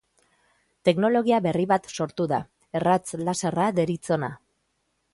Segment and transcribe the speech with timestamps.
[0.89, 2.41] Teknologi berri bat sortu da
[2.81, 4.35] erratz-laserra deritzona.